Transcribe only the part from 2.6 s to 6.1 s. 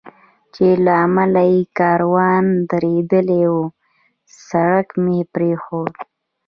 درېدلی و، سړک مې پرېښود.